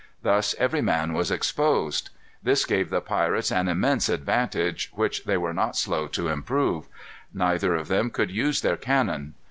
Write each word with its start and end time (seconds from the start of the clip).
Thus 0.23 0.55
every 0.57 0.81
man 0.81 1.13
was 1.13 1.29
exposed. 1.29 2.09
This 2.41 2.65
gave 2.65 2.89
the 2.89 3.01
pirates 3.01 3.51
an 3.51 3.67
immense 3.67 4.09
advantage, 4.09 4.89
which 4.95 5.25
they 5.25 5.37
were 5.37 5.53
not 5.53 5.75
slow 5.77 6.07
to 6.07 6.27
improve. 6.27 6.87
Neither 7.35 7.75
of 7.75 7.87
them 7.87 8.09
could 8.09 8.31
use 8.31 8.61
their 8.61 8.77
cannon. 8.77 9.35